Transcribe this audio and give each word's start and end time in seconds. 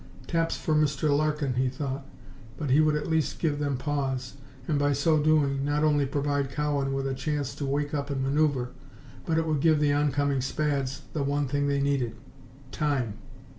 Taps 0.25 0.57
for 0.57 0.73
Mr. 0.73 1.15
Larkin, 1.15 1.53
he 1.53 1.69
thought, 1.69 2.03
but 2.57 2.71
he 2.71 2.81
would 2.81 2.95
at 2.95 3.05
least 3.07 3.37
give 3.37 3.59
them 3.59 3.77
pause, 3.77 4.33
and 4.67 4.79
by 4.79 4.93
so 4.93 5.19
doing 5.21 5.63
not 5.63 5.83
only 5.83 6.07
provide 6.07 6.49
Cowan 6.49 6.91
with 6.93 7.05
a 7.05 7.13
chance 7.13 7.53
to 7.53 7.67
wake 7.67 7.93
up 7.93 8.09
and 8.09 8.23
manoeuver, 8.23 8.69
but 9.27 9.37
it 9.37 9.45
would 9.45 9.59
give 9.61 9.79
the 9.79 9.93
oncoming 9.93 10.41
Spads 10.41 11.03
the 11.13 11.21
one 11.21 11.47
thing 11.47 11.67
they 11.67 11.79
needed 11.81 12.15
time! 12.71 13.13